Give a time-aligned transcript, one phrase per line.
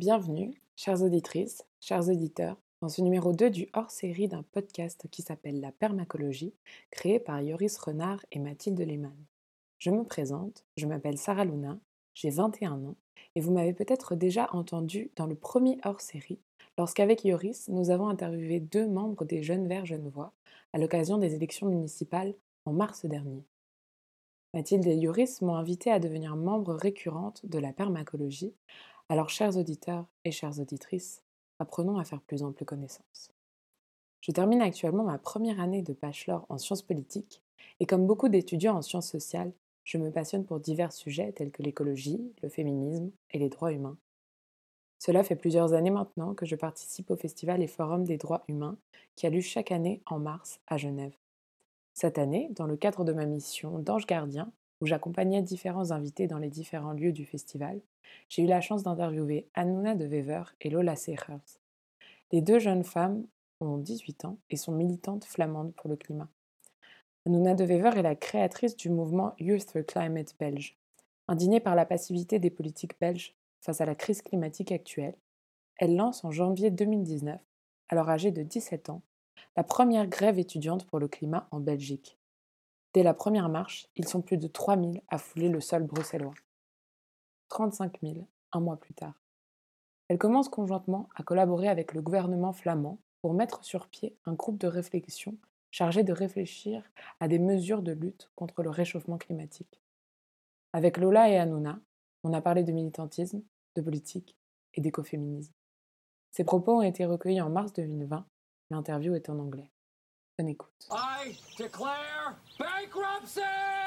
[0.00, 5.60] Bienvenue, chères auditrices, chers auditeurs, dans ce numéro 2 du hors-série d'un podcast qui s'appelle
[5.60, 6.54] La Permacologie,
[6.90, 9.26] créé par Yoris Renard et Mathilde Lehmann.
[9.78, 11.78] Je me présente, je m'appelle Sarah Luna,
[12.14, 12.96] j'ai 21 ans,
[13.34, 16.40] et vous m'avez peut-être déjà entendu dans le premier hors-série,
[16.78, 20.32] lorsqu'avec Yoris, nous avons interviewé deux membres des Jeunes Verts Genevois
[20.72, 23.44] à l'occasion des élections municipales en mars dernier.
[24.54, 28.54] Mathilde et Yoris m'ont invité à devenir membre récurrente de la permacologie,
[29.10, 31.24] alors chers auditeurs et chères auditrices,
[31.58, 33.32] apprenons à faire plus ample connaissance.
[34.20, 37.42] Je termine actuellement ma première année de bachelor en sciences politiques,
[37.80, 39.52] et comme beaucoup d'étudiants en sciences sociales,
[39.82, 43.98] je me passionne pour divers sujets tels que l'écologie, le féminisme et les droits humains.
[45.00, 48.78] Cela fait plusieurs années maintenant que je participe au Festival et Forum des droits humains
[49.16, 51.16] qui a lieu chaque année en mars à Genève.
[51.94, 56.38] Cette année, dans le cadre de ma mission d'ange gardien, où j'accompagnais différents invités dans
[56.38, 57.80] les différents lieux du festival,
[58.28, 61.58] j'ai eu la chance d'interviewer Anuna de Wever et Lola Sechers.
[62.32, 63.26] Les deux jeunes femmes
[63.60, 66.28] ont 18 ans et sont militantes flamandes pour le climat.
[67.26, 70.76] Anuna de Wever est la créatrice du mouvement Youth for Climate belge.
[71.28, 75.16] Indignée par la passivité des politiques belges face à la crise climatique actuelle,
[75.76, 77.40] elle lance en janvier 2019,
[77.88, 79.02] alors âgée de 17 ans,
[79.56, 82.18] la première grève étudiante pour le climat en Belgique.
[82.94, 86.34] Dès la première marche, ils sont plus de 3000 à fouler le sol bruxellois.
[87.50, 89.20] 35 000 un mois plus tard.
[90.08, 94.58] Elle commence conjointement à collaborer avec le gouvernement flamand pour mettre sur pied un groupe
[94.58, 95.36] de réflexion
[95.70, 96.82] chargé de réfléchir
[97.20, 99.82] à des mesures de lutte contre le réchauffement climatique.
[100.72, 101.78] Avec Lola et Hanouna,
[102.24, 103.42] on a parlé de militantisme,
[103.76, 104.36] de politique
[104.74, 105.52] et d'écoféminisme.
[106.32, 108.26] Ces propos ont été recueillis en mars 2020
[108.70, 109.68] L'interview est en anglais.
[110.38, 110.88] Bonne écoute.
[110.92, 113.79] I declare bankruptcy!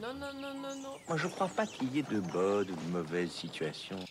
[0.00, 0.94] Non, non, non, non, non.
[1.08, 4.04] Moi, je crois pas qu'il y ait de bonnes ou de mauvaises situations.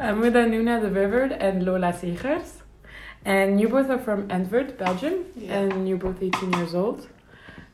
[0.00, 2.62] I'm with Anuna de Wever and Lola Segers.
[3.24, 5.58] And you both are from Antwerp, Belgium, Yeah.
[5.58, 7.08] and you're both 18 years old.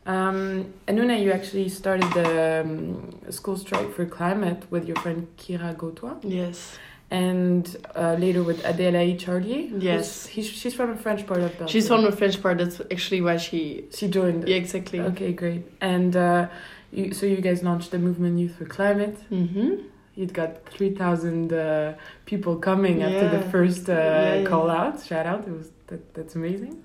[0.06, 5.74] Um, Anuna, you actually started the um, school strike for climate with your friend Kira
[5.76, 6.78] Gotois, Yes.
[7.10, 9.68] And uh, later with Adélaïde Charlier.
[9.68, 10.26] who's- Yes.
[10.26, 11.68] he's, she's from the French part of Belgium.
[11.68, 12.58] She's from the French part.
[12.58, 13.84] That's actually why she.
[13.92, 14.48] She joined.
[14.48, 15.00] Yeah, exactly.
[15.00, 15.62] Okay, great.
[15.80, 16.48] And uh,
[16.92, 19.16] you, so you guys launched the movement Youth for Climate.
[19.30, 19.70] Mm-hmm.
[20.16, 21.94] You'd got 3,000 uh,
[22.24, 24.44] people coming after the first uh, Yeah, yeah.
[24.46, 25.46] call out, shout out.
[25.46, 26.84] It was that, That's amazing.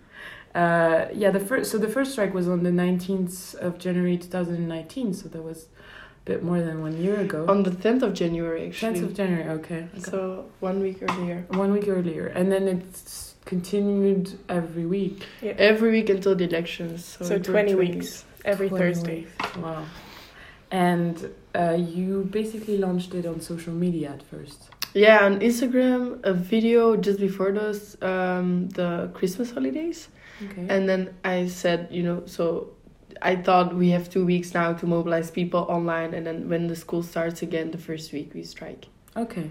[0.55, 5.13] Uh, yeah, the first so the first strike was on the 19th of January 2019,
[5.13, 5.67] so that was a
[6.29, 7.39] bit more than one year ago.
[7.53, 8.99] On the 10th of January, actually.
[8.99, 9.81] 10th of January, okay.
[9.97, 10.11] okay.
[10.11, 10.19] So
[10.69, 11.37] one week earlier.
[11.63, 14.25] one week earlier, and then it's continued
[14.59, 15.17] every week.
[15.41, 15.53] Yeah.
[15.71, 16.97] Every week until the elections.
[17.05, 18.09] So, So it took 20 weeks,
[18.45, 19.19] every 20 Thursday.
[19.21, 19.57] weeks.
[19.57, 19.83] Wow.
[20.71, 21.15] And
[21.61, 24.59] uh, you basically launched it on social media at first.
[24.93, 27.81] Yeah, on Instagram, a video just before those
[28.11, 29.99] um, the Christmas holidays,
[30.45, 30.65] Okay.
[30.73, 32.43] and then I said, you know, so
[33.21, 36.75] I thought we have two weeks now to mobilize people online, and then when the
[36.75, 38.87] school starts again, the first week we strike.
[39.15, 39.49] Okay.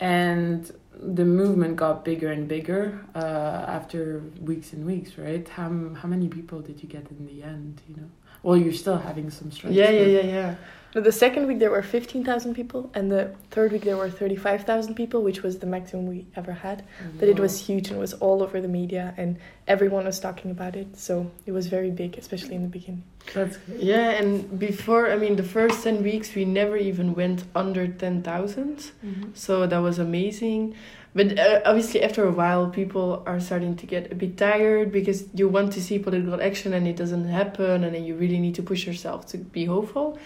[0.00, 0.70] And
[1.00, 5.48] the movement got bigger and bigger uh, after weeks and weeks, right?
[5.48, 8.10] How, how many people did you get in the end, you know?
[8.42, 9.74] Well, you're still having some strikes.
[9.74, 10.54] Yeah, yeah, yeah, yeah.
[10.94, 14.94] No, The second week there were 15,000 people, and the third week there were 35,000
[14.94, 16.84] people, which was the maximum we ever had.
[17.18, 20.50] But it was huge and it was all over the media, and everyone was talking
[20.50, 20.98] about it.
[20.98, 23.04] So it was very big, especially in the beginning.
[23.34, 27.86] That's Yeah, and before, I mean, the first 10 weeks, we never even went under
[27.88, 28.90] 10,000.
[29.34, 30.74] So that was amazing.
[31.14, 35.24] But uh, obviously, after a while, people are starting to get a bit tired because
[35.34, 38.54] you want to see political action and it doesn't happen, and then you really need
[38.56, 40.18] to push yourself to be hopeful.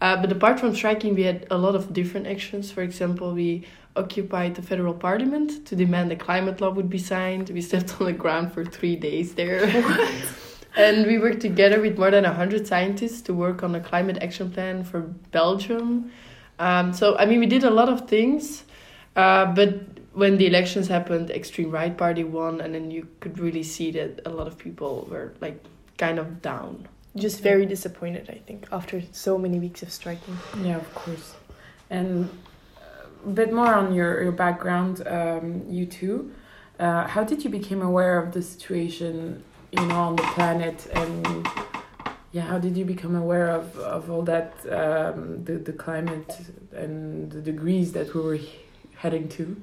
[0.00, 2.70] Uh, but apart from striking, we had a lot of different actions.
[2.70, 3.66] For example, we
[3.96, 7.50] occupied the federal parliament to demand a climate law would be signed.
[7.50, 9.64] We slept on the ground for three days there.
[10.76, 14.50] and we worked together with more than 100 scientists to work on a climate action
[14.50, 16.10] plan for Belgium.
[16.58, 18.64] Um, so, I mean, we did a lot of things,
[19.16, 19.80] uh, but
[20.12, 24.20] when the elections happened, extreme right party won, and then you could really see that
[24.24, 25.62] a lot of people were like
[25.98, 26.88] kind of down.
[27.16, 30.36] Just very disappointed, I think, after so many weeks of striking.
[30.62, 31.34] Yeah, of course.
[31.90, 32.28] And
[33.24, 36.32] a bit more on your, your background, um, you too.
[36.78, 40.86] Uh, how did you become aware of the situation, you know, on the planet?
[40.92, 41.46] And
[42.32, 46.36] yeah, how did you become aware of, of all that, um, the, the climate
[46.72, 48.40] and the degrees that we were
[48.96, 49.62] heading to?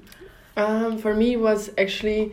[0.56, 2.32] Um, for me, it was actually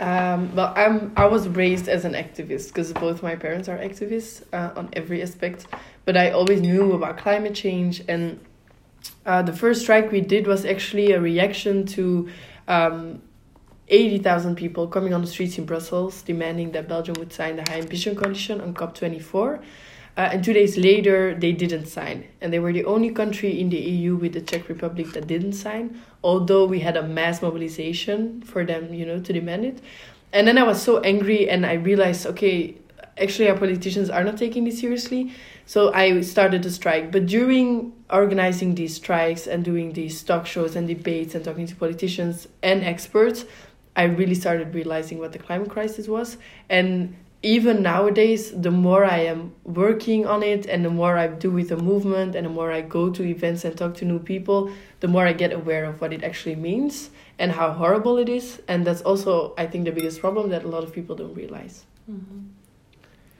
[0.00, 4.42] Um, well, I'm I was raised as an activist because both my parents are activists
[4.52, 5.66] uh, on every aspect.
[6.04, 8.40] But I always knew about climate change, and
[9.24, 12.28] uh, the first strike we did was actually a reaction to
[12.66, 13.22] um,
[13.88, 17.62] eighty thousand people coming on the streets in Brussels demanding that Belgium would sign the
[17.62, 19.60] High Ambition Coalition on COP twenty four.
[20.16, 22.24] Uh, and two days later, they didn't sign.
[22.40, 25.54] And they were the only country in the EU with the Czech Republic that didn't
[25.54, 29.80] sign, although we had a mass mobilization for them, you know, to demand it.
[30.32, 32.76] And then I was so angry and I realized, okay,
[33.18, 35.32] actually our politicians are not taking this seriously.
[35.66, 37.10] So I started to strike.
[37.10, 41.76] But during organizing these strikes and doing these talk shows and debates and talking to
[41.76, 43.46] politicians and experts,
[43.96, 46.36] I really started realizing what the climate crisis was.
[46.68, 51.50] And even nowadays, the more I am working on it and the more I do
[51.50, 54.70] with the movement and the more I go to events and talk to new people,
[55.00, 58.62] the more I get aware of what it actually means and how horrible it is.
[58.66, 61.84] And that's also, I think, the biggest problem that a lot of people don't realize.
[62.10, 62.54] Mm-hmm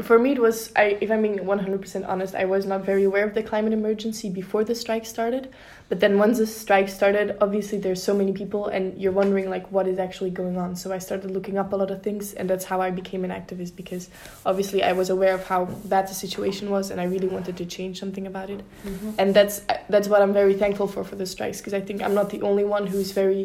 [0.02, 3.24] for me it was I if I'm being 100% honest I was not very aware
[3.24, 5.52] of the climate emergency before the strike started
[5.88, 9.70] but then once the strike started obviously there's so many people and you're wondering like
[9.70, 12.48] what is actually going on so I started looking up a lot of things and
[12.48, 14.08] that's how I became an activist because
[14.46, 17.66] obviously I was aware of how bad the situation was and I really wanted to
[17.66, 19.10] change something about it mm-hmm.
[19.18, 22.14] and that's that's what I'm very thankful for for the strikes because I think I'm
[22.14, 23.44] not the only one who's very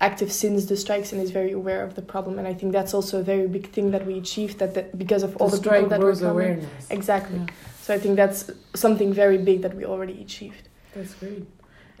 [0.00, 2.38] active since the strikes and is very aware of the problem.
[2.38, 5.22] And I think that's also a very big thing that we achieved that, that because
[5.22, 6.90] of all the, the people that was were awareness.
[6.90, 7.38] Exactly.
[7.38, 7.46] Yeah.
[7.82, 10.68] So I think that's something very big that we already achieved.
[10.94, 11.46] That's great.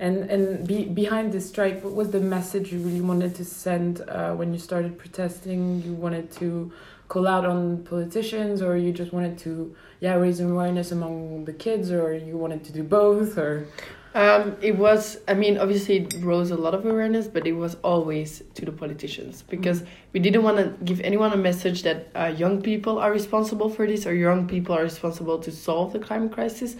[0.00, 4.00] And and be, behind this strike, what was the message you really wanted to send
[4.00, 5.82] uh, when you started protesting?
[5.82, 6.72] You wanted to
[7.08, 9.52] call out on politicians, or you just wanted to
[10.00, 13.66] yeah raise awareness among the kids, or you wanted to do both, or
[14.12, 17.76] um, it was, I mean, obviously it rose a lot of awareness, but it was
[17.84, 19.90] always to the politicians because mm-hmm.
[20.12, 23.86] we didn't want to give anyone a message that uh, young people are responsible for
[23.86, 26.74] this or young people are responsible to solve the climate crisis.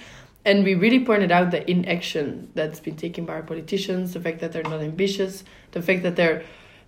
[0.45, 4.41] And we really pointed out the inaction that's been taken by our politicians, the fact
[4.41, 6.43] that they're not ambitious, the fact that they're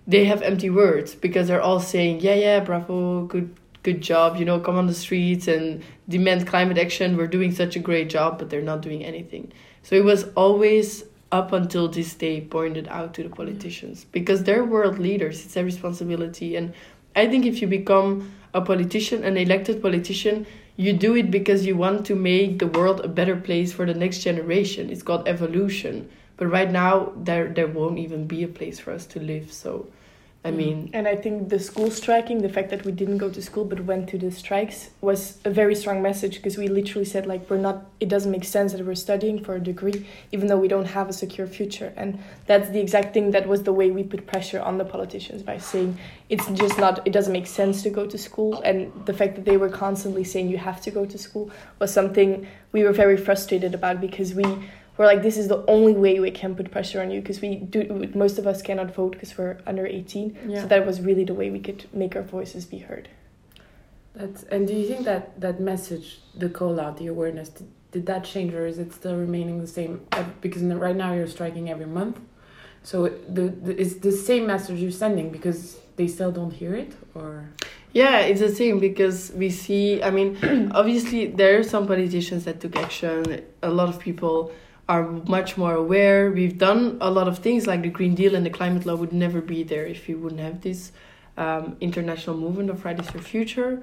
[0.04, 4.44] they have empty words because they're all saying, yeah, yeah, bravo, good good job, you
[4.44, 7.16] know, come on the streets and demand climate action.
[7.16, 9.52] We're doing such a great job, but they're not doing anything.
[9.82, 13.36] So it was always up until this day pointed out to the mm.
[13.36, 15.44] politicians because they're world leaders.
[15.44, 16.56] It's their responsibility.
[16.56, 16.74] And
[17.16, 20.46] I think if you become a politician, an elected politician,
[20.82, 23.94] you do it because you want to make the world a better place for the
[23.94, 24.90] next generation.
[24.90, 26.10] It's called evolution.
[26.36, 29.52] But right now, there there won't even be a place for us to live.
[29.52, 29.86] So
[30.44, 30.56] I mm.
[30.56, 33.64] mean, and I think the school striking, the fact that we didn't go to school
[33.64, 37.48] but went to the strikes, was a very strong message because we literally said like
[37.48, 37.86] we're not.
[38.00, 41.08] It doesn't make sense that we're studying for a degree even though we don't have
[41.08, 44.60] a secure future, and that's the exact thing that was the way we put pressure
[44.60, 45.96] on the politicians by saying
[46.28, 47.06] it's just not.
[47.06, 50.24] It doesn't make sense to go to school, and the fact that they were constantly
[50.24, 54.34] saying you have to go to school was something we were very frustrated about because
[54.34, 54.44] we
[55.02, 57.56] we're like this is the only way we can put pressure on you because we
[57.56, 60.60] do most of us cannot vote because we're under 18 yeah.
[60.60, 63.08] so that was really the way we could make our voices be heard.
[64.14, 68.06] That's and do you think that that message the call out the awareness did, did
[68.06, 70.06] that change or is it still remaining the same
[70.40, 72.20] because right now you're striking every month.
[72.84, 76.92] So the, the it's the same message you're sending because they still don't hear it
[77.14, 77.48] or?
[77.92, 80.30] Yeah it's the same because we see i mean
[80.80, 83.42] obviously there are some politicians that took action.
[83.62, 84.52] A lot of people
[84.88, 86.30] are much more aware.
[86.30, 89.12] We've done a lot of things like the Green Deal and the climate law would
[89.12, 90.92] never be there if we wouldn't have this
[91.36, 93.82] um, international movement of Fridays for Future.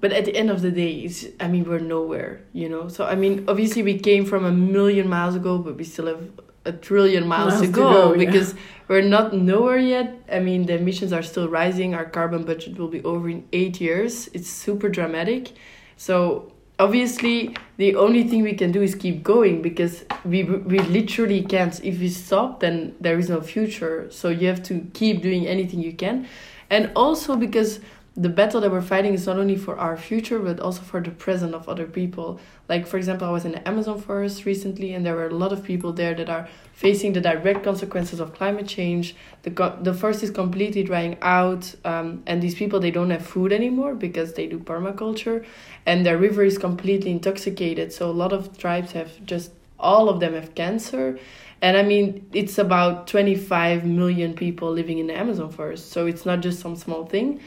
[0.00, 2.88] But at the end of the day, it's, I mean, we're nowhere, you know?
[2.88, 6.30] So, I mean, obviously we came from a million miles ago, but we still have
[6.64, 8.60] a trillion miles, miles to, go, to go because yeah.
[8.88, 10.14] we're not nowhere yet.
[10.30, 11.94] I mean, the emissions are still rising.
[11.94, 14.28] Our carbon budget will be over in eight years.
[14.28, 15.52] It's super dramatic.
[15.96, 21.42] So obviously the only thing we can do is keep going because we we literally
[21.42, 21.82] can't.
[21.84, 24.10] If we stop then there is no future.
[24.10, 26.26] So you have to keep doing anything you can.
[26.70, 27.80] And also because
[28.20, 31.10] the battle that we're fighting is not only for our future but also for the
[31.10, 35.06] present of other people like for example i was in the amazon forest recently and
[35.06, 38.66] there were a lot of people there that are facing the direct consequences of climate
[38.66, 39.50] change the,
[39.80, 43.94] the forest is completely drying out um, and these people they don't have food anymore
[43.94, 45.42] because they do permaculture
[45.86, 50.20] and their river is completely intoxicated so a lot of tribes have just all of
[50.20, 51.18] them have cancer
[51.62, 55.92] and I mean, it's about 25 million people living in the Amazon forest.
[55.92, 57.38] So it's not just some small thing.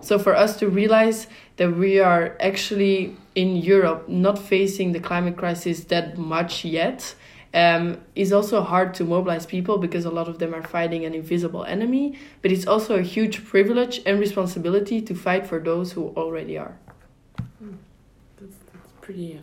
[0.00, 1.26] So for us to realize
[1.56, 7.14] that we are actually in Europe not facing the climate crisis that much yet,
[7.54, 11.14] um, is also hard to mobilize people because a lot of them are fighting an
[11.14, 12.18] invisible enemy.
[12.42, 16.76] But it's also a huge privilege and responsibility to fight for those who already are.
[18.38, 19.40] That's, that's pretty,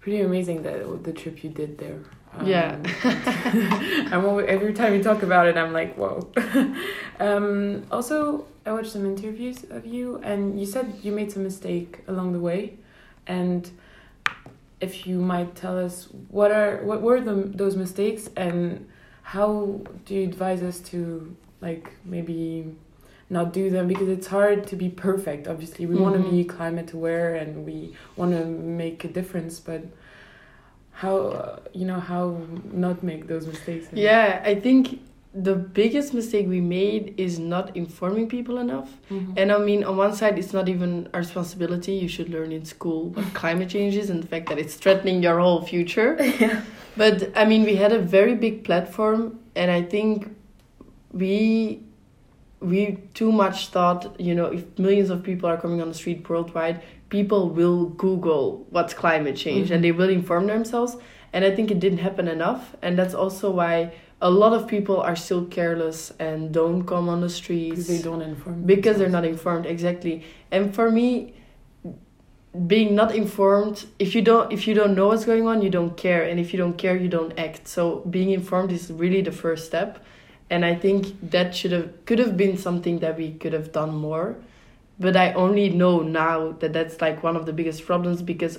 [0.00, 2.00] pretty amazing that the trip you did there.
[2.38, 2.78] Um, Yeah.
[4.12, 6.30] I'm always, every time you talk about it, I'm like, whoa.
[7.20, 12.00] um, also, I watched some interviews of you, and you said you made some mistake
[12.06, 12.78] along the way,
[13.26, 13.70] and
[14.82, 18.86] if you might tell us what are what were the those mistakes and
[19.22, 22.74] how do you advise us to like maybe
[23.30, 26.92] not do them because it's hard to be perfect obviously we want to be climate
[26.92, 29.84] aware and we want to make a difference but
[31.02, 32.24] how uh, you know how
[32.86, 34.82] not make those mistakes and- Yeah, I think
[35.50, 38.90] the biggest mistake we made is not informing people enough.
[39.10, 39.32] Mhm.
[39.40, 41.92] And I mean, on one side, it's not even our responsibility.
[42.04, 45.16] You should learn in school what climate change is and the fact that it's threatening
[45.26, 46.10] your whole future.
[46.44, 46.60] yeah.
[47.02, 49.20] But I mean, we had a very big platform,
[49.60, 50.14] and I think
[51.22, 51.80] we
[52.62, 56.28] we too much thought, you know, if millions of people are coming on the street
[56.28, 59.74] worldwide, people will Google what's climate change Mhm.
[59.74, 60.96] and they will inform themselves.
[61.32, 64.98] And I think it didn't happen enough, and that's also why a lot of people
[65.00, 67.70] are still careless and don't come on the streets.
[67.70, 70.22] Because they don't inform because they're not informed exactly.
[70.52, 71.34] And for me
[72.66, 75.96] being not informed if you don't if you don't know what's going on you don't
[75.96, 76.22] care.
[76.22, 77.66] And if you don't care you don't act.
[77.66, 79.98] So being informed is really the first step
[80.52, 83.94] and i think that should have could have been something that we could have done
[84.08, 84.36] more.
[85.00, 88.58] But i only know now that that's like one of the biggest problems because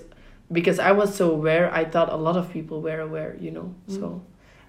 [0.52, 3.68] because i was so aware i thought a lot of people were aware you know?
[3.88, 4.22] So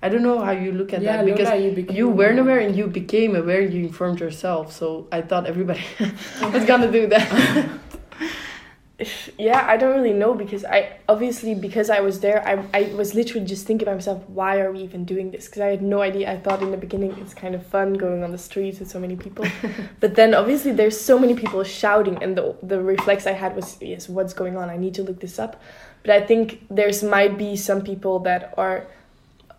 [0.02, 2.61] i don't know how you look at yeah that because Lola, you, you weren't aware
[2.66, 4.73] and you became aware you informed yourself.
[4.73, 5.85] So i thought everybody
[6.54, 7.26] was gonna do that
[9.39, 13.15] yeah i don't really know because i obviously because i was there i, I was
[13.15, 15.47] literally just thinking by myself why are we even doing this?
[15.47, 16.31] Because i had no idea.
[16.31, 18.99] I thought in the beginning it's kind of fun going on the streets with so
[18.99, 19.47] many people.
[20.01, 23.79] But then obviously there's so many people shouting and the, the reflex i had was
[23.81, 24.69] yes what's going on?
[24.69, 25.61] I need to look this up.
[26.03, 28.87] But i think there's might be some people that are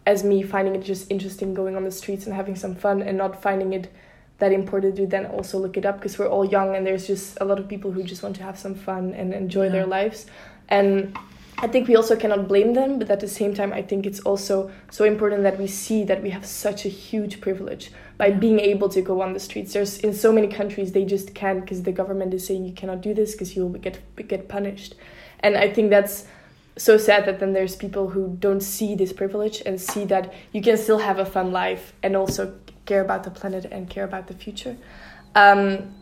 [0.06, 3.18] as me finding it just interesting going on the streets and having some fun and
[3.18, 3.92] not finding it
[4.40, 7.38] that important to then also look it up because we're all young and there's just
[7.42, 10.26] a lot of people who just want to have some fun and enjoy their lives.
[10.70, 11.16] And
[11.60, 14.20] i think we also cannot blame them but at the same time i think it's
[14.20, 18.40] also so important that we see that we have such a huge privilege by Yeah.
[18.40, 19.72] being able to go on the streets.
[19.72, 23.00] There's in so many countries they just can't because the government is saying you cannot
[23.00, 24.96] do this because you'll get get punished.
[25.40, 26.26] And i think that's
[26.78, 30.62] so sad that then there's people who don't see this privilege and see that you
[30.62, 32.42] can still have a fun life and also
[32.86, 34.78] care about the planet and care about the future.
[35.36, 35.94] Um,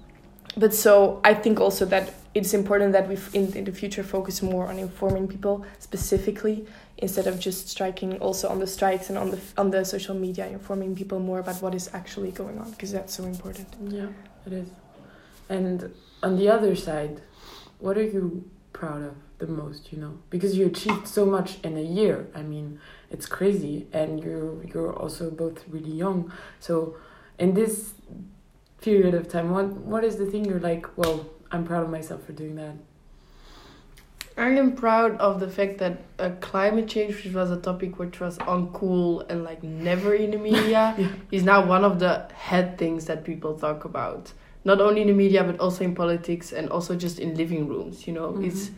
[0.56, 4.42] but so I think also that it's important that we in, in the future focus
[4.42, 6.66] more on informing people specifically
[6.98, 10.48] instead of just striking also on the strikes and on the on the social media
[10.48, 13.68] informing people more about what is actually going on because that's so important.
[13.88, 14.08] Yeah,
[14.46, 14.70] it is.
[15.50, 17.22] And on the other side,
[17.80, 20.18] what are you proud of the most, you know?
[20.30, 22.28] Because you achieved so much in a year.
[22.34, 22.80] I mean,
[23.14, 26.32] it's crazy and you're you're also both really young.
[26.60, 26.96] So
[27.40, 27.94] in this
[28.82, 32.24] period of time, what what is the thing you're like, well, I'm proud of myself
[32.26, 32.76] for doing that.
[34.36, 38.20] I am proud of the fact that uh, climate change, which was a topic which
[38.20, 41.10] was uncool and like never in the media, Yeah.
[41.32, 44.34] is now one of the head things that people talk about.
[44.66, 48.08] Not only in the media, but also in politics and also just in living rooms.
[48.08, 48.72] You know, it's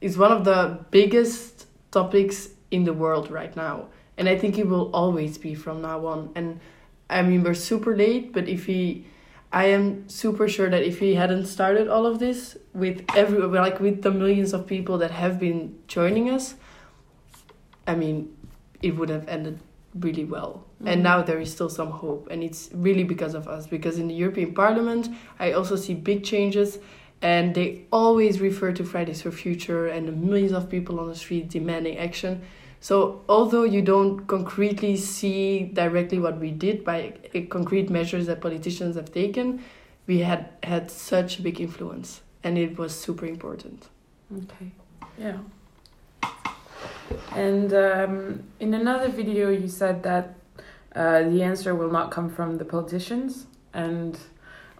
[0.00, 3.86] it's one of the biggest topics in the world right now,
[4.18, 6.30] and I think it will always be from now on.
[6.34, 6.60] And
[7.08, 9.06] I mean, we're super late, but if we
[9.52, 13.80] I am super sure that if we hadn't started all of this with every like
[13.80, 16.56] with the millions of people that have been joining us,
[17.86, 18.36] I mean,
[18.82, 19.60] it would have ended
[19.94, 20.64] really well.
[20.84, 21.04] And Mhm.
[21.04, 23.66] now there is still some hope, and it's really because of us.
[23.66, 25.08] Because in the European Parliament,
[25.38, 26.78] I also see big changes,
[27.22, 31.14] and they always refer to Fridays for Future and the millions of people on the
[31.14, 32.42] street demanding action.
[32.80, 38.40] So although you don't concretely see directly what we did by uh, concrete measures that
[38.40, 39.64] politicians have taken,
[40.06, 43.88] we had had such a big influence, and it was super important.
[44.32, 44.70] Okay.
[45.18, 45.38] Yeah.
[47.34, 50.34] And um, in another video, you said that
[50.94, 53.46] uh, the answer will not come from the politicians.
[53.72, 54.18] And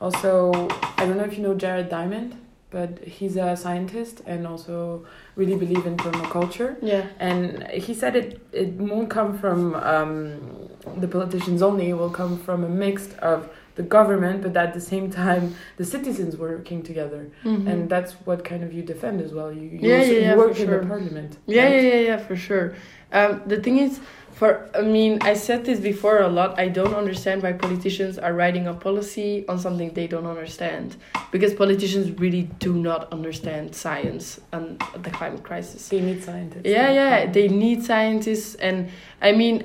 [0.00, 2.36] also, I don't know if you know Jared Diamond,
[2.70, 6.76] but he's a scientist and also really believe in permaculture.
[6.82, 7.06] Yeah.
[7.18, 12.38] And he said it, it won't come from um, the politicians only, it will come
[12.38, 17.28] from a mix of the government, but at the same time the citizens working together,
[17.44, 17.66] Mhm.
[17.70, 19.52] and that's what kind of you defend as well.
[19.52, 20.80] You, you, Yeah, also, yeah, yeah, you work in sure.
[20.80, 21.36] the parliament.
[21.46, 21.74] Yeah, right?
[21.74, 22.72] yeah, yeah, yeah, for sure.
[23.12, 24.00] Um, the thing is,
[24.36, 26.58] for I mean, I said this before a lot.
[26.58, 30.96] I don't understand why politicians are writing a policy on something they don't understand,
[31.32, 35.88] because politicians really do not understand science and the climate crisis.
[35.88, 36.66] They need scientists.
[36.66, 38.90] Yeah, yeah, they need scientists, and
[39.22, 39.64] I mean,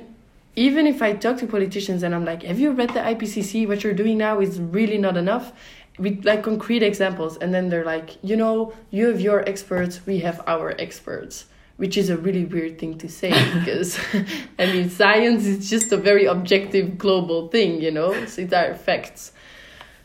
[0.56, 3.68] even if I talk to politicians and I'm like, "Have you read the IPCC?
[3.68, 5.52] What you're doing now is really not enough."
[5.98, 10.20] With like concrete examples, and then they're like, "You know, you have your experts, we
[10.20, 11.44] have our experts."
[11.76, 13.98] Which is a really weird thing to say because,
[14.58, 18.26] I mean, science is just a very objective global thing, you know.
[18.26, 19.32] So it are facts.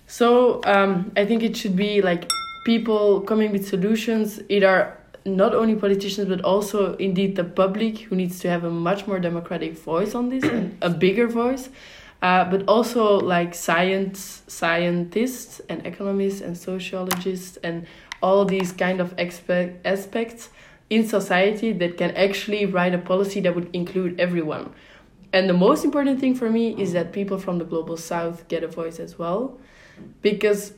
[0.08, 2.30] So um, I think it should be like
[2.66, 4.40] people coming with solutions.
[4.50, 8.70] It are not only politicians but also indeed the public who needs to have a
[8.70, 11.70] much more democratic voice on this and a bigger voice.
[12.22, 17.86] Uh, but also like science scientists and economists and sociologists and
[18.24, 20.50] all these kind of expe- aspects
[20.90, 24.74] in society that can actually write a policy that would include everyone.
[25.34, 28.64] And the most important thing for me is that people from the global south get
[28.64, 29.60] a voice as well.
[30.22, 30.74] Because,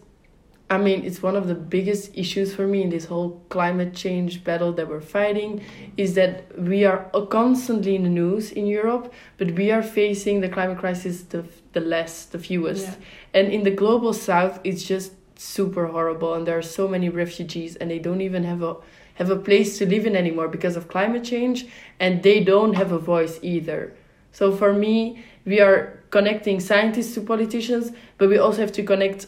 [0.69, 4.43] I mean, it's one of the biggest issues for me in this whole climate change
[4.43, 5.61] battle that we're fighting
[5.97, 10.49] is that we are constantly in the news in Europe, but we are facing the
[10.49, 12.87] climate crisis the, the less, the fewest.
[12.87, 12.95] Yeah.
[13.35, 16.33] And in the global south, it's just super horrible.
[16.33, 18.77] And there are so many refugees, and they don't even have a
[19.19, 21.67] have a place to live in anymore because of climate change
[21.99, 23.93] and they don't have a voice either.
[24.31, 29.27] So for me we are connecting scientists to politicians but we also have to connect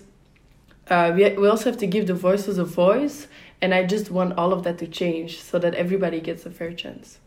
[0.87, 3.27] uh, we, we also have to give the voices a voice
[3.61, 6.73] and i just want all of that to change so that everybody gets a fair
[6.73, 7.19] chance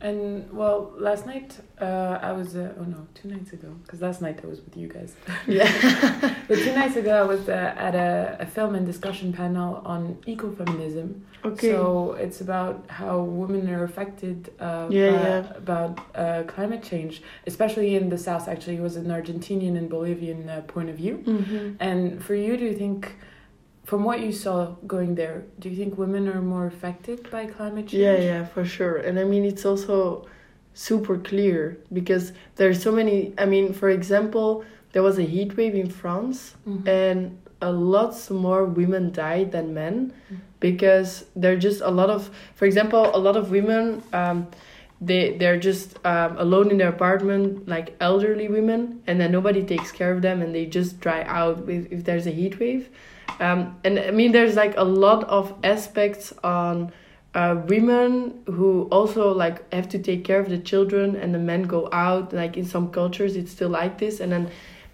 [0.00, 4.20] And well, last night uh, I was uh, oh no, two nights ago because last
[4.20, 5.14] night I was with you guys.
[5.46, 5.70] yeah
[6.48, 10.16] But two nights ago I was uh, at a, a film and discussion panel on
[10.26, 11.20] ecofeminism.
[11.44, 15.56] okay So it's about how women are affected uh, Yeah, yeah.
[15.56, 18.48] about uh, climate change, especially in the south.
[18.48, 21.14] Actually, it was an Argentinian and Bolivian uh, point of view.
[21.24, 22.98] hmm And for you, do you think,
[23.84, 27.88] from what you saw going there, do you think women are more affected by climate
[27.88, 28.02] change?
[28.02, 28.96] Yeah, yeah, for sure.
[28.96, 30.26] And I mean, it's also
[30.74, 33.34] super clear because there's so many.
[33.38, 36.86] I mean, for example, there was a heat wave in France, Mhm.
[36.88, 40.36] and a lot more women died than men Mm.
[40.60, 44.02] because there are just a lot of, for example, a lot of women.
[44.12, 44.46] Um,
[45.00, 49.90] they they're just um, alone in their apartment, like elderly women, and then nobody takes
[49.90, 52.88] care of them, and they just dry out with if there's a heat wave.
[53.40, 56.92] Um, and I mean, there's like a lot of aspects on
[57.34, 61.62] uh, women who also like have to take care of the children, and the men
[61.62, 62.32] go out.
[62.32, 64.50] Like in some cultures, it's still like this, and then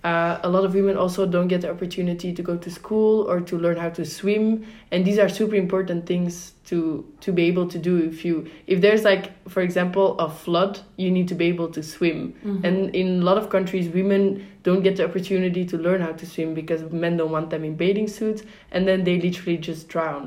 [0.08, 3.40] uh, a lot of women also don't get the opportunity to go to school or
[3.50, 4.44] to learn how to swim,
[4.92, 6.78] and these are super important things to
[7.24, 7.94] to be able to do.
[8.12, 8.34] If you
[8.66, 12.64] if there's like for example a flood, you need to be able to swim, Mhm.
[12.66, 14.22] and in a lot of countries, women
[14.66, 17.74] don't get the opportunity to learn how to swim because men don't want them in
[17.76, 18.42] bathing suits,
[18.72, 20.24] and then they literally just drown.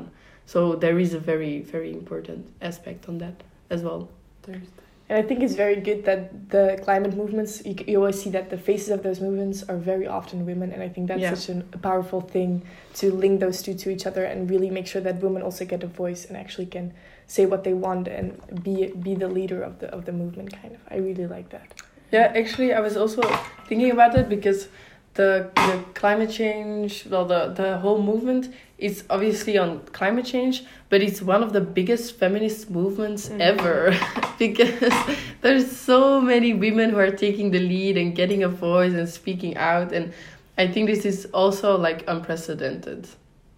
[0.52, 3.36] So there is a very very important aspect on that
[3.74, 4.02] as well.
[4.46, 4.70] There's-
[5.12, 8.48] And I think it's very good that the climate movements, you, you always see that
[8.48, 10.72] the faces of those movements are very often women.
[10.72, 11.34] And I think that's Yeah.
[11.34, 12.62] such an, a powerful thing
[12.94, 15.82] to link those two to each other and really make sure that women also get
[15.82, 16.94] a voice and actually can
[17.26, 18.74] say what they want and be
[19.06, 20.80] be the leader of the of the movement kind of.
[20.90, 21.68] I really like that.
[22.10, 23.20] Yeah, actually, I was also
[23.68, 24.68] thinking about it because
[25.14, 28.48] the the climate change, well, the the whole movement
[28.78, 33.40] is obviously on climate change, but it's one of the biggest feminist movements Mhm.
[33.40, 33.94] ever
[34.38, 34.92] because
[35.40, 39.56] there's so many women who are taking the lead and getting a voice and speaking
[39.56, 40.12] out, and
[40.58, 43.06] I think this is also like unprecedented.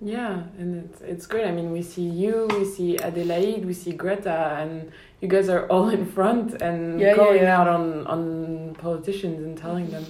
[0.01, 1.47] Yeah, and it's it's great.
[1.47, 4.91] I mean, we see you, we see Adelaide, we see Greta, and
[5.21, 7.61] you guys are all in front and Yeah, yeah, calling yeah.
[7.61, 10.05] out on on politicians and telling them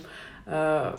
[0.48, 0.96] uh,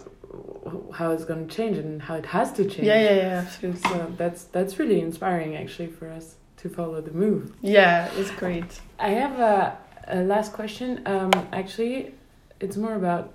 [0.93, 2.87] how it's going to change and how it has to change.
[2.87, 3.81] Yeah, yeah, yeah, absolutely.
[3.81, 7.53] So that's that's really inspiring, actually, for us to follow the move.
[7.61, 8.81] Yeah, it's great.
[8.99, 11.01] I have a, a last question.
[11.05, 12.13] Um, actually,
[12.59, 13.33] it's more about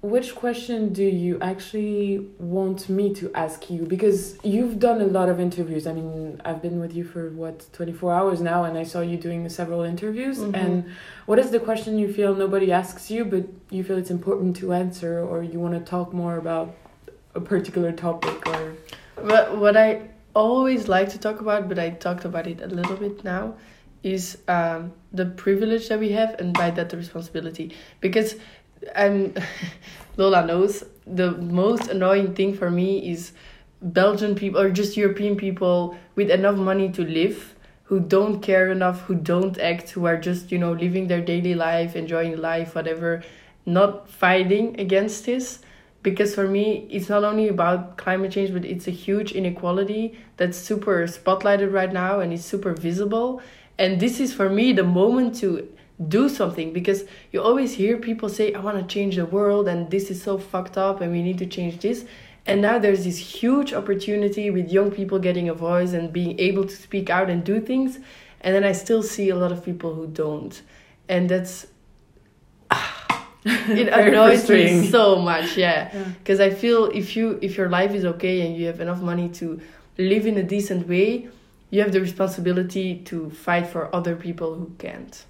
[0.00, 3.82] which question do you actually want me to ask you?
[3.84, 5.88] Because you've done a lot of interviews.
[5.88, 9.16] I mean, I've been with you for what, 24 hours now, and I saw you
[9.16, 10.38] doing several interviews.
[10.38, 10.54] Mhm.
[10.54, 10.84] And
[11.26, 14.72] what is the question you feel nobody asks you, but you feel it's important to
[14.72, 16.74] answer, or you want to talk more about
[17.34, 18.46] a particular topic?
[18.46, 18.74] Or
[19.16, 22.96] But what I always like to talk about, but I talked about it a little
[22.96, 23.54] bit now,
[24.04, 27.72] is um, the privilege that we have, and by that the responsibility.
[28.00, 28.36] Because
[28.94, 29.34] I'm
[30.16, 33.32] Lola knows the most annoying thing for me is
[33.80, 37.54] Belgian people or just European people with enough money to live
[37.88, 41.54] who don't care enough, who don't act, who are just, you know, living their daily
[41.54, 43.22] life, enjoying life, whatever,
[43.64, 45.60] not fighting against this.
[46.02, 50.58] Because for me, it's not only about climate change, but it's a huge inequality that's
[50.58, 53.40] super spotlighted right now and it's super visible.
[53.78, 55.66] And this is for me the moment to
[56.06, 59.90] do something because you always hear people say, I want to change the world and
[59.90, 62.04] this is so fucked up and we need to change this.
[62.46, 66.64] And now there's this huge opportunity with young people getting a voice and being able
[66.64, 67.98] to speak out and do things.
[68.40, 70.60] And then I still see a lot of people who don't.
[71.08, 71.66] And that's
[72.70, 75.92] ah, it annoys me so much, yeah.
[76.20, 76.46] Because yeah.
[76.46, 79.60] I feel if you if your life is okay and you have enough money to
[79.98, 81.28] live in a decent way,
[81.70, 85.24] you have the responsibility to fight for other people who can't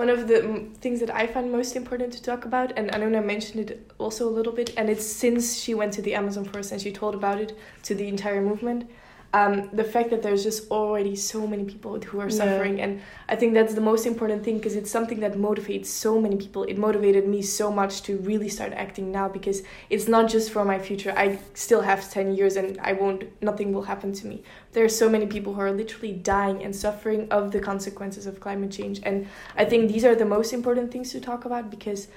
[0.00, 0.40] one of the
[0.80, 4.32] things that I find most important to talk about, and Anuna mentioned it also a
[4.38, 7.38] little bit, and it's since she went to the Amazon forest and she told about
[7.38, 8.90] it to the entire movement,
[9.32, 12.84] um, the fact that there's just already so many people who are suffering yeah.
[12.84, 16.36] and i think that's the most important thing because it's something that motivates so many
[16.36, 16.64] people.
[16.64, 20.64] It motivated me so much to really start acting now because it's not just for
[20.64, 21.12] my future.
[21.16, 24.42] I still have 10 years and i won't nothing will happen to me.
[24.72, 28.40] There are so many people who are literally dying and suffering of the consequences of
[28.40, 32.08] climate change and i think these are the most important things to talk about because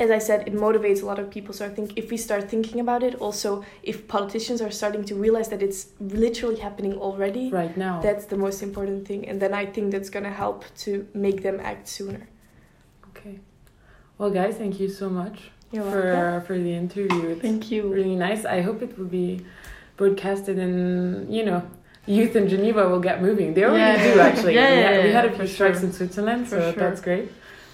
[0.00, 1.54] as I said, it motivates a lot of people.
[1.54, 5.14] So I think if we start thinking about it, also if politicians are starting to
[5.14, 9.28] realize that it's literally happening already right now, that's the most important thing.
[9.28, 12.28] And then I think that's gonna help to make them act sooner.
[13.10, 13.38] Okay.
[14.18, 17.30] Well, guys, thank you so much You're for for the interview.
[17.30, 17.92] It's thank you.
[17.92, 18.44] Really nice.
[18.44, 19.44] I hope it will be
[19.96, 21.62] broadcasted in you know
[22.06, 23.54] youth in Geneva will get moving.
[23.54, 24.14] They already Yeah.
[24.14, 24.54] do actually.
[24.60, 25.86] Yeah, we, yeah, had, we had a few strikes sure.
[25.88, 26.80] in Switzerland, For so sure.
[26.82, 27.30] that's great.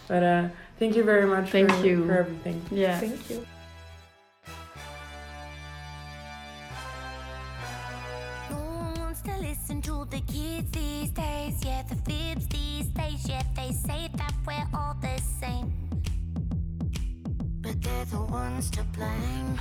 [0.07, 0.49] But uh,
[0.81, 1.51] thank you very much.
[1.51, 2.07] Thank for, you.
[2.07, 2.61] for everything.
[2.73, 2.99] Yeah.
[2.99, 3.47] Thank you.
[8.51, 11.63] No one wants to listen to the kids these days.
[11.65, 13.29] Yeah, the fibs these days.
[13.29, 15.71] Yeah, they say that we're all the same.
[17.61, 19.61] But they're the ones to blame.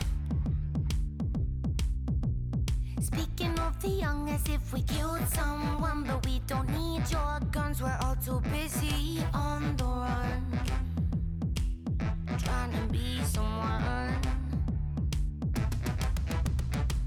[3.02, 7.82] Speaking of the young, as if we killed someone, but we don't need your guns.
[7.82, 10.60] We're all too busy on the run,
[12.44, 14.16] trying to be someone.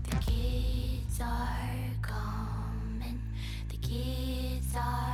[0.08, 1.58] The kids are
[2.02, 3.20] coming.
[3.68, 5.11] The kids are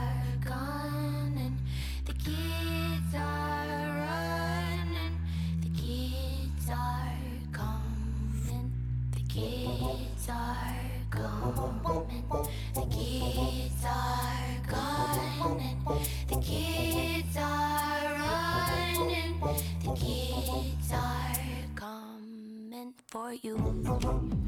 [23.29, 24.48] for you.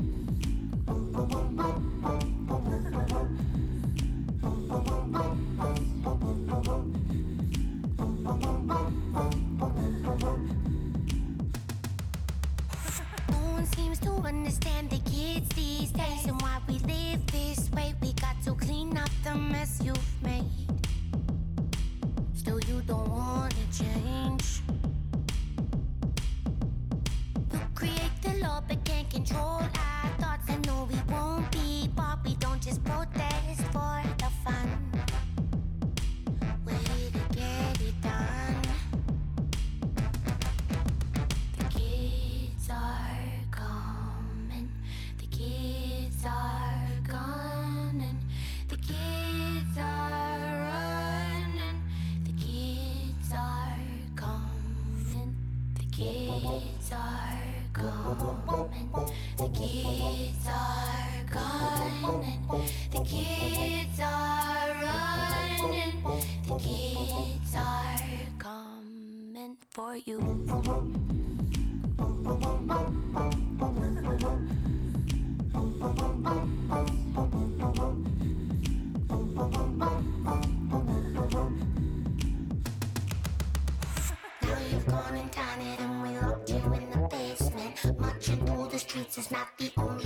[89.21, 90.00] Is not the only